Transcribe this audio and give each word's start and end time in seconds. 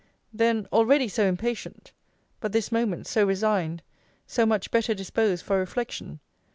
Then, 0.33 0.67
already 0.73 1.07
so 1.07 1.27
impatient! 1.27 1.93
but 2.39 2.53
this 2.53 2.71
moment 2.71 3.05
so 3.05 3.23
resigned, 3.27 3.83
so 4.25 4.47
much 4.47 4.71
better 4.71 4.95
disposed 4.95 5.45
for 5.45 5.59
reflection! 5.59 6.19